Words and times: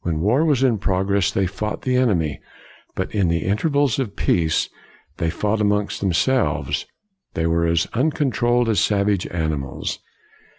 When 0.00 0.20
war 0.22 0.42
was 0.42 0.62
in 0.62 0.78
progress 0.78 1.30
they 1.30 1.46
fought 1.46 1.82
the 1.82 1.96
enemy, 1.96 2.40
but 2.94 3.14
in 3.14 3.28
the 3.28 3.44
intervals 3.44 3.98
of 3.98 4.16
peace 4.16 4.70
they 5.18 5.28
fought 5.28 5.60
among 5.60 5.90
themselves. 6.00 6.86
They 7.34 7.46
were 7.46 7.66
as 7.66 7.84
uncon 7.88 8.32
trolled 8.32 8.70
as 8.70 8.80
savage 8.80 9.26
animals. 9.26 9.98